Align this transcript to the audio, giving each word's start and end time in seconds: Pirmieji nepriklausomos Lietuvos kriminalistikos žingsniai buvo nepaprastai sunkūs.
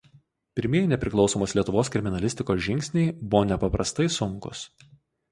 Pirmieji 0.59 0.87
nepriklausomos 0.93 1.51
Lietuvos 1.59 1.91
kriminalistikos 1.95 2.63
žingsniai 2.67 3.11
buvo 3.35 3.43
nepaprastai 3.51 4.07
sunkūs. 4.17 4.63